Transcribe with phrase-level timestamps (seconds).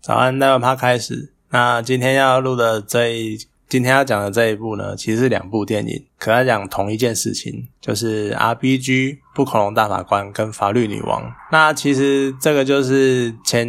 [0.00, 1.34] 早安，那趴开始。
[1.50, 3.36] 那今天要录的这一，
[3.68, 8.88] 今天要讲的这一部呢，其实是两部电影，可在讲同一件事情，就是 RPG
[9.34, 11.22] 《不恐龙大法官》跟《法律女王》。
[11.52, 13.68] 那其实这个就是前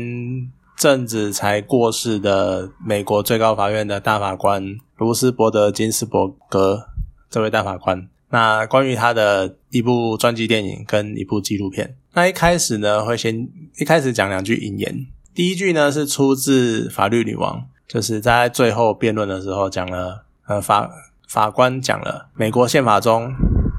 [0.78, 6.88] 阵子才过世的美国最高法院的大法官卢斯伯德金斯伯格
[7.30, 8.08] 这位大法官。
[8.30, 11.98] 那关于他的一部传记电影跟一部纪录片。
[12.14, 15.06] 那一开始呢，会先一开始讲两句引言。
[15.34, 17.58] 第一句呢是出自《法律女王》，
[17.88, 20.90] 就是在最后辩论的时候讲了，呃，法
[21.28, 23.34] 法官讲了美国宪法中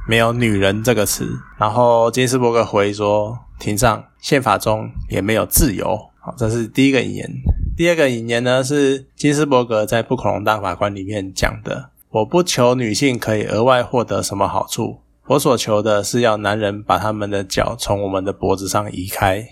[0.08, 1.28] 没有“女人”这个词，
[1.58, 6.08] 然后金斯伯格回说，庭上宪法中也没有自由。
[6.20, 7.30] 好，这是第一个引言。
[7.76, 19.46] 第二个引言呢是金斯伯格在《不恐龙大法官》里面讲的：“我不求女性可以额外获得什么好处。”我所求的是要男人把他们的脚从我们的脖子上移开。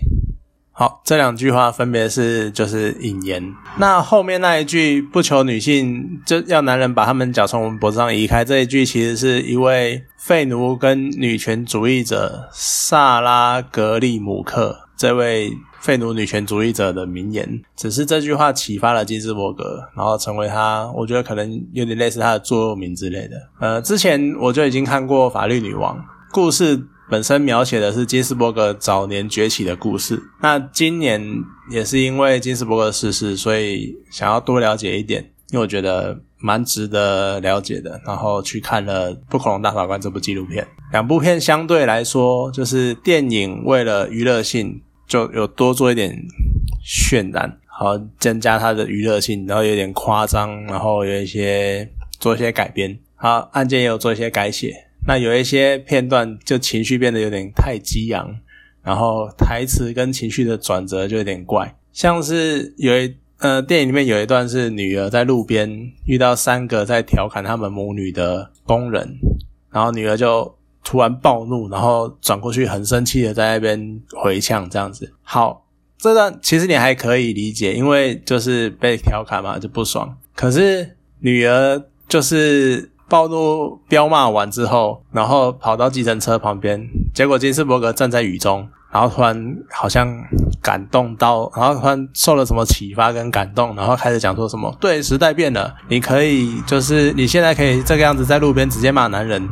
[0.71, 3.43] 好，这两句话分别是就是引言。
[3.77, 15.51] 那后面那一句不求女性就要男人把他们脚从我们脖子上移开这一句，其实是一位废奴跟女权主义者萨拉格利姆克这位。
[15.81, 23.35] 废奴女权主义者的名言，只是这句话启发了金斯伯格，然后成为他，我觉得可能有点类似他的座右铭之类的。
[23.59, 25.97] 呃，之前我就已经看过《法律女王》，
[26.31, 26.79] 故事
[27.11, 30.17] 本身描写的是金斯伯格早年崛起的故事。
[30.41, 31.21] 那今年
[31.69, 37.99] 也是因为金斯伯格逝世，所以想要多了解一点，因为我觉得蛮值得了解的。
[38.05, 44.81] 然后去看了《不恐龙大法官》这部纪录片，两部片相对来说，就是电影为了娱乐性。
[45.05, 46.17] 就有多做一点
[46.81, 51.85] 渲染，好增加它的娱乐性，然后有点夸张，然后有一些
[52.17, 54.73] 做一些改编，好案件也有做一些改写。
[55.05, 58.35] 那有一些片段就情绪变得有点太激昂，
[58.83, 69.17] 然后台词跟情绪的转折就有点怪，像是有一呃电影里面有一段是女儿在路边遇到三个在调侃他们母女的工人，
[69.71, 70.55] 然后女儿就。
[70.83, 75.13] 突然暴怒，然后转过去很生气的在那边回呛，这样子。
[75.21, 80.17] 好，这段其实你还可以理解，因为就是被调侃嘛，就不爽。
[80.35, 86.81] 可是女儿就是暴怒飙骂完之后，然后跑到计程车旁边，
[87.13, 90.07] 结果金斯伯格站在雨中，然后突然好像
[90.61, 99.45] 感动到，然后突然受了什么启发跟感动，然后开始讲说什么：对，时代变了，你可以就是你现在可以这个样子在路边直接骂男人。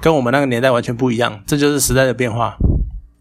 [0.00, 2.56] 跟我们那个年代完全不一样，这就是时代的变化。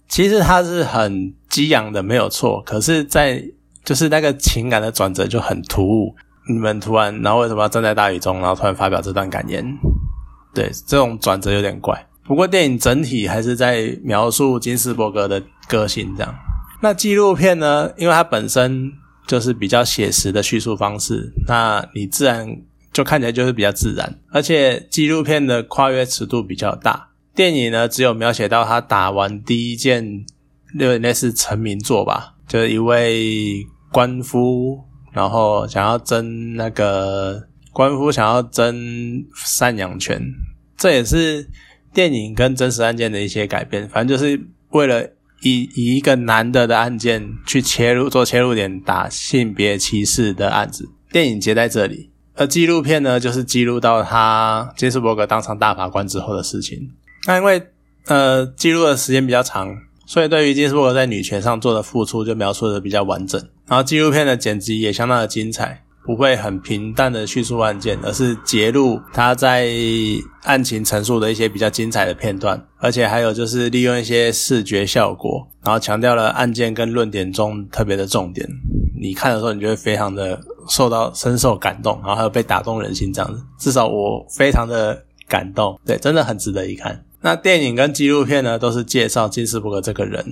[0.07, 2.61] 其实他是很激昂的，没有错。
[2.65, 3.43] 可是，在
[3.83, 6.15] 就是那个情感的转折就很突兀。
[6.47, 9.65] 你们突然，然后为什么要站在大雨中，然后突然发表这段感言？
[10.53, 12.07] 对，这种转折有点怪。
[12.25, 16.35] 不过电影整体还是在描述金斯伯格的个性这样。
[16.81, 17.91] 那纪录片呢？
[17.97, 18.91] 因为它本身
[19.27, 22.61] 就是比较写实的叙述方式，那你自然。
[22.93, 27.09] 就看起来就是比较自然，而且纪录片的跨越尺度比较大。
[27.35, 30.23] 电影呢，只有描写到他打完第一件，
[30.75, 34.79] 那那是成名作吧，就是一位官夫，
[35.15, 38.75] 然后想要争那个官夫想要争
[39.33, 40.21] 赡养权，
[40.77, 41.49] 这也是
[41.93, 43.87] 电影跟真实案件的一些改变。
[43.87, 44.37] 反正就是
[44.71, 45.01] 为了
[45.41, 50.89] 以以一个男的的案件去切入做切入点，打性别歧视的案子。
[51.13, 52.11] 电影接在这里。
[52.33, 56.91] 而纪录片呢，就是记录到他金斯伯格当上大法官之后的事情。
[57.25, 57.65] 那因为
[58.07, 59.73] 呃记录的时间比较长，
[60.05, 63.41] 所以对于金斯伯格在女权上做的付出就描述的比较完整。
[63.67, 69.67] 然后纪录片的剪辑也相当的精彩，不会很平淡的叙述案件，而是揭露他在
[70.43, 78.47] 案情陈述的一些比较精彩的片段，而且还有就是利用一些视觉效果，然后强调了案件跟论点中特别的重点。
[79.01, 80.39] 你看的时候，你就会非常的
[80.69, 83.43] 受到深受感动，然后还有被打动人心这样子。
[83.59, 87.03] 至少我非常的感动，对，真的很值得一看。
[87.21, 90.23] 那电影跟纪录片呢，都是介绍金斯伯格这个人，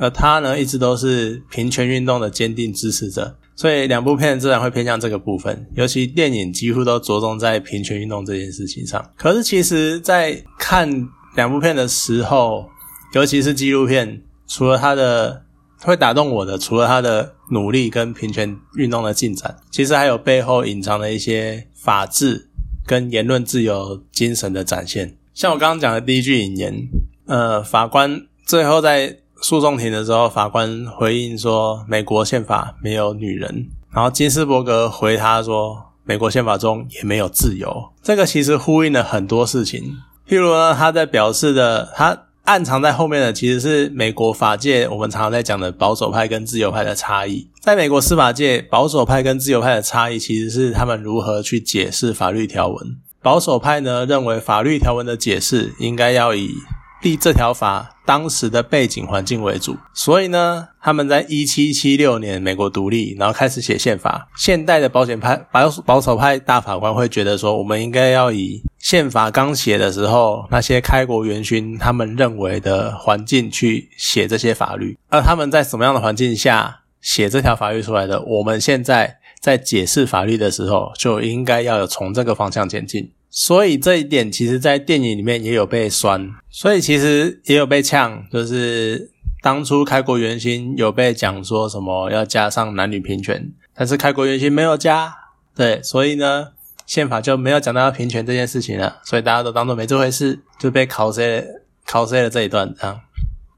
[0.00, 5.66] 而他呢，一直都是平权运动的坚定支持者，所以两部片自然会偏向这个部分。
[5.74, 9.10] 尤其电影几乎都着重在平权运动这件事情上。
[9.16, 12.68] 可是其实，在看两部片的时候，
[13.12, 15.42] 尤其是纪录片，除了他的。
[15.82, 22.50] 会打动我的，除了他的努力跟平权运动的进展，其实还有背后隐藏的一些法治
[22.84, 25.16] 跟言论自由精神的展现。
[25.32, 26.86] 像我刚刚讲的第一句引言，
[27.24, 39.96] 呃，法官最后在诉讼庭的时候，法官回应说：“美国宪法没有女人。”然后金斯伯格回他说：“美国宪法中也没有自由。”这个其实呼应了很多事情，
[40.28, 42.22] 譬如呢，他在表示的他。
[42.44, 47.46] 暗藏在后面的其实是美国法界我们常常在讲的保守派跟自由派的差异。
[47.60, 52.96] 在美国司法界，保守派跟自由派的差异其实是他们如何去解释法律条文。
[53.22, 56.54] 保守派呢认为法律条文的解释应该要以
[57.02, 64.28] 立这条法当时的背景环境为主，所以呢，他们在一七七六年美国独立，然后开始写宪法。
[64.36, 83.10] 现代的保险派保保守派大法官会觉得说，我们应该要以宪法刚写的时候那些开国元勋他们认为的环境去写这些法律，而他们在什么样的环境下写这条法律出来的，我们现在在解释法律的时候就应该要有从这个方向前进。
[83.32, 95.14] 所以这一点其实，在电影里面也有被酸，所以其实也有被呛，就是当初开国元勋有被讲说什么要加上男女平权，但是开国元勋没有加，
[95.54, 96.48] 对，所以呢，
[96.86, 101.46] 宪法就没有讲到要平权这件事情了，所以大家都当做没这回事，就被考 C
[101.86, 103.02] 考 C 了这一段啊。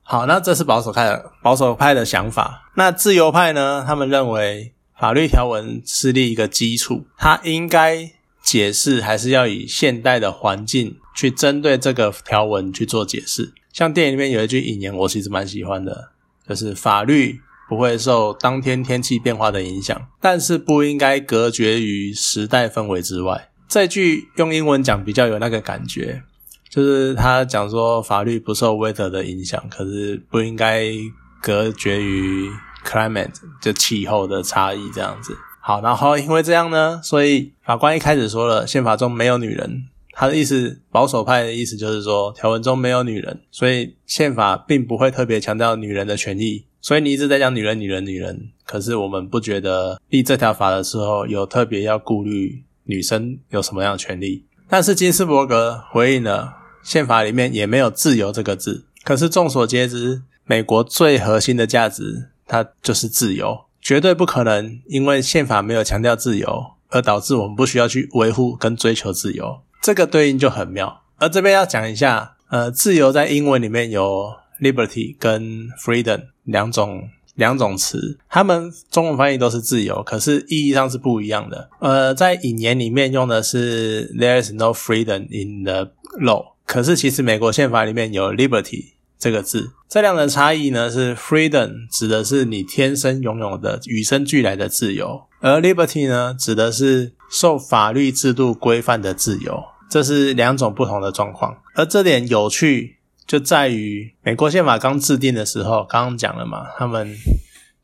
[0.03, 3.83] 好，那这是保守派的保守派的想法，那自由派呢？
[3.87, 8.11] 他们认为法律条文是立一个基础，它应该。
[8.43, 13.53] 解释还是要以现代的环境去针对这个条文去做解释。
[13.73, 16.11] 像电影里面有一句引言，我其实蛮喜欢的，
[16.47, 23.49] 就是法律不会受当天天气变化的影响，但是不应该隔绝于时代氛围之外。
[23.69, 26.23] 这句用英文讲比较有那个感觉，
[26.69, 30.91] 就是他讲说法律不受 weather 的影响，可是不应该
[31.41, 32.51] 隔绝于
[32.85, 35.35] climate 就气候的差异这样子。
[35.65, 39.85] 好，然后因为这样呢，所以法官一开始说了，宪法中没有女人。
[40.13, 46.65] 他的意思，保守派的意思就是说，条文中没有女人，所以宪法并不会特别强调女人的权益。
[46.81, 54.45] 所以你一直在讲女人、女人、女人，可是我们不觉得立这条法的时候有特别要顾虑女生有什么样的权利。
[54.69, 58.85] 但是金斯伯格回应了，宪法里面也没有自由这个字。
[59.05, 63.67] 可是众所皆知，美国最核心的价值，它就是自由。
[63.83, 69.61] 绝对不可能，因为宪法没有强调自由，而导致我们不需要去维护跟追求自由。
[69.83, 71.03] 这个对应就很妙。
[71.19, 81.69] 而这边要讲一下，呃，自由在英文里面有 liberty 跟 freedom 两种两种词，它们中文翻译都是自由，可是意义上是不一样的。
[81.81, 85.91] 呃，在引言里面用的是 there is no freedom in the
[86.21, 88.93] law，可是其实美国宪法里面有 liberty。
[89.23, 101.57] 这个字，这两的差异呢，是 freedom 指的是你天生拥有的与生俱来的自由，而 liberty 呢，指的是受法律制度规范的自由，这是两种不同的状况。
[101.77, 107.17] 而这点有趣就在于，美国宪法刚制定的时候，刚刚讲了嘛，他们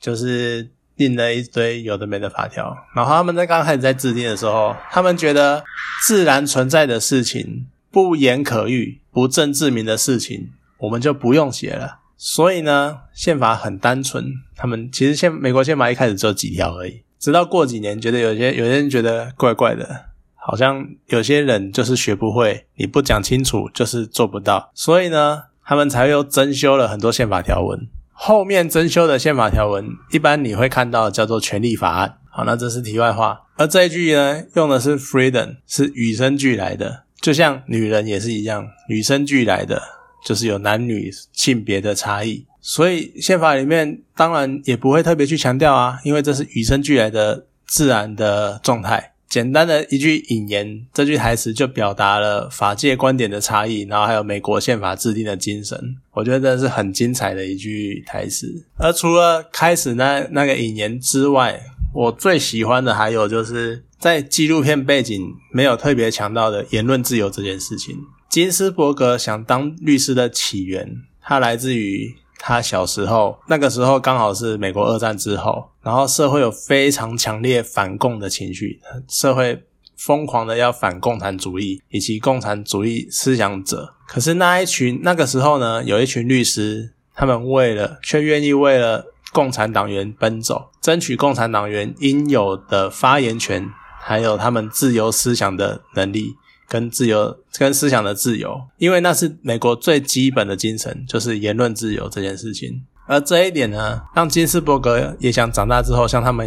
[0.01, 5.63] 就是定了一堆有的没的法条，然后他们在刚开始在制定的时候，他们觉得
[6.05, 10.51] 自然存在的事情、不言可喻、不证自明的事情。
[10.79, 14.25] 我们就不用写了，所以呢，宪法很单纯。
[14.57, 27.89] 他们其实宪美国宪法一开始只有几条而已，直到过几年，觉得有些有些人觉得怪怪的，好像有些人就是学不会，你不讲清楚就是做不到，所以呢，他们才又增修了很多宪法条文。
[28.13, 32.19] 后面增修的宪法条文，一般你会看到叫做权利法案。
[32.31, 33.43] 好，那这是题外话。
[33.57, 39.98] 而这一句呢，用的是 freedom，是与生俱来的，就像女人也是一样，与生俱来的。
[40.25, 49.13] 就是有男女性别的差异，所以宪法里面当然也不会特别去强调啊，因为这是与生俱来的自然的状态。
[49.29, 55.97] 简单的一句引言，这句台词就表达了法界观点的差异，然后还有美国宪法制定的精神。
[56.13, 58.65] 我觉得这是很精彩的一句台词。
[58.79, 61.61] 而除了开始那那个引言之外，
[61.93, 65.23] 我最喜欢的还有就是在纪录片背景
[65.53, 67.95] 没有特别强调的言论自由这件事情。
[68.29, 79.65] 金斯伯格想当律师的起源，他来自于他小时候，那个时候刚好是美国二战之后，然后社会有非常强烈反共的情绪，社会
[79.97, 83.95] 疯狂的要反共产主义以及共产主义思想者。
[84.07, 93.69] 可是那一群那个时候呢，有一群律师，他们为了却愿意为了共产党员奔走，争取共产党员应有的发言权，
[94.01, 96.37] 还有他们自由思想的能力。
[96.69, 102.85] 跟自由、跟思想的自由，因为那是美国最基本的精神，就是言论自由这件事情。
[103.07, 106.47] 而这一点呢，让金斯伯格也想长大之后像他们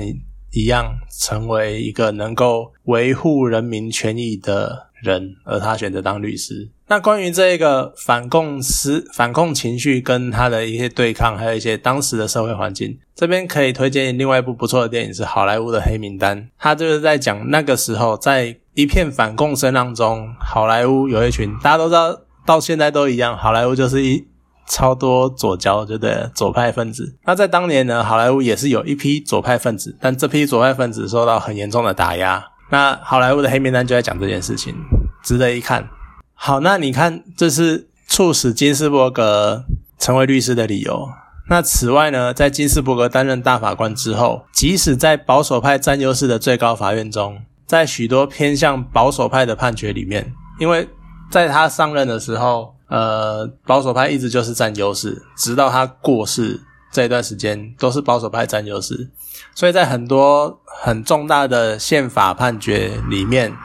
[0.52, 0.86] 一样，
[1.20, 6.70] 成为一个能够维护人民权益的人，而他选择当律师。
[6.88, 24.26] 那关于这一个反共思、反共情绪跟他的一些对抗，还有一些当时的社会环境，这边可以推荐另外一部不错的电影是《好莱坞的黑名单》，他就是在讲那个时候在一片反共声浪中，好莱坞有一群大家都知道，到现在都一样，好莱坞就是一
[24.68, 26.30] 超多左交，对不对？
[26.34, 27.18] 左派分子。
[27.26, 32.46] 那在当年呢，好莱坞也是有一批左派分子，但这批左派分子受到很严重的打压。
[32.70, 34.74] 那好莱坞的黑名单就在讲这件事情，
[35.22, 35.90] 值得一看。
[36.34, 39.66] 好，那你看，这是促使金斯伯格
[40.00, 41.10] 成为律师的理由。
[41.50, 50.86] 那此外呢，在金斯伯格担任大法官之后，即使在保守派占优势的最高法院中，在许多偏向保守派的判决里面，因为
[51.30, 56.60] 在他上任的时候，呃，保守派一直就是占优势，直到他过世
[56.92, 59.10] 这一段时间都是保守派占优势，
[59.56, 63.56] 所以在很多很重大的宪法判决里面，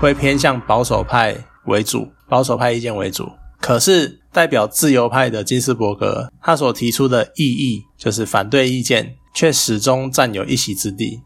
[0.00, 1.36] 会偏向保守派
[1.66, 3.30] 为主，保守派意见为主。
[3.60, 11.20] 可是，代表自由派的金斯伯格，他所提出的异议，就是反对意见，却始终占有一席之地。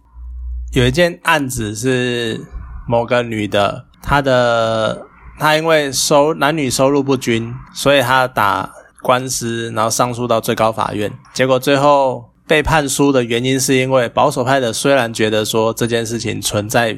[0.75, 2.45] 有一件案子是
[2.89, 5.07] 某个女的，她的
[5.39, 12.31] 她因为收男女收入不均，所以她打官司，然后上诉到最高法院，结果最后。
[12.47, 16.95] 被判输的原因是因为保守派的虽然觉得说这件事情存在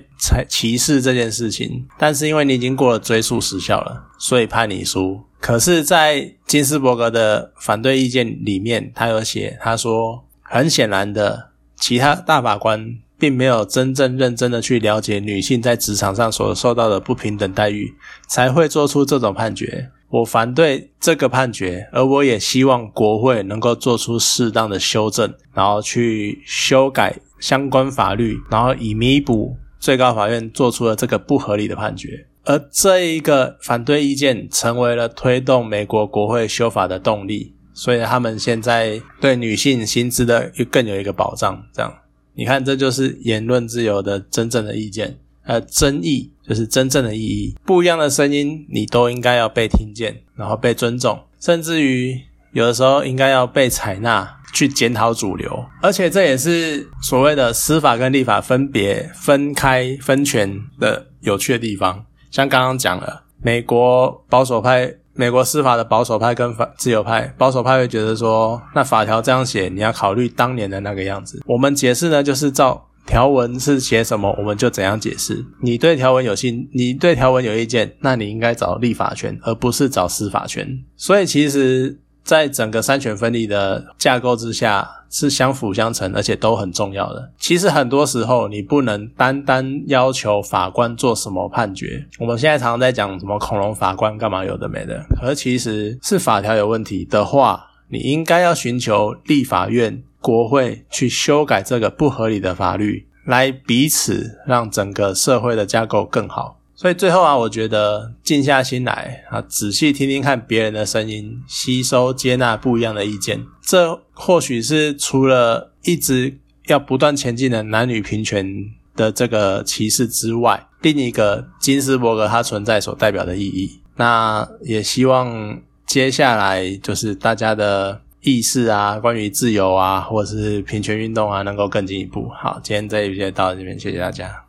[0.49, 5.21] 歧视这件事情，但是因为你已经过了追诉时效了，所以判你输。
[5.41, 12.85] 可是，在金斯伯格的反对意见里面，他有写，他说很显然的，其他大法官
[13.27, 17.93] 并没有真正认真的去了解女性在职场上所受到的不平等待遇，
[18.29, 19.91] 才会做出这种判决。
[20.09, 32.25] 我反对这个判决，而我也希望国会能够做出适当的修正，然后去修改相关法律，然后以弥补最高法院做出了这个不合理的判决。
[32.45, 41.61] 而这一个反对意见成为了推动美国国会修法的动力，所以他们现在对女性薪资的又更有一个保障。
[41.73, 41.93] 这样，
[42.37, 45.19] 你看，这就是言论自由的真正的意见。
[45.45, 52.21] 呃，争议就是真正的意义，不一样的声音你都应该要被听见，然后被尊重，甚至于
[52.53, 55.65] 有的时候应该要被采纳，去检讨主流。
[55.81, 62.05] 而且这也是所谓的司法跟立法分别分开分权的有趣的地方。
[62.33, 71.43] 像刚刚讲了，美国保守派，美国司法的保守派跟法自由派，保守派会觉得说，那法条这样写，你要考虑当年的那个样子。
[71.47, 72.83] 我们解释呢，就是照。
[73.07, 75.45] 条文是写什么，我们就怎样解释。
[75.63, 80.69] 你对条文有信，你对条文有意见，那你应该找立法权，而不是找司法权。
[80.97, 87.31] 所以，其实，在整个三权分立的架构之下，是相辅相成，而且都很重要的。
[87.39, 92.07] 其实，很多时候你不能单单要求法官做什么判决。
[92.19, 100.03] 我们现在常常在讲什么恐龙法官干嘛有的没的，而其实是法条有问题的话，你应该要寻求立法院。
[100.19, 106.59] 国会去修改这个不合理的法律，来彼此让整个社会的架构更好。
[106.77, 118.47] 所以最后啊，我觉得静下心来啊，仔细听听看别人的声音，吸收接纳不一样的意见，这或许是除了一直要不断前进的男女平权
[118.95, 123.81] 的这个歧视之外，另一个金斯伯格它存在所代表的意义。
[123.97, 128.03] 那也希望接下来就是大家的。
[128.23, 132.29] 意识啊，关于自由啊，或者是平权运动啊，能够更进一步。
[132.31, 134.46] 好，今天这一节到这边，谢谢大家。